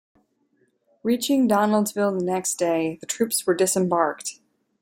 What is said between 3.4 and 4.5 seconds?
were disembarked.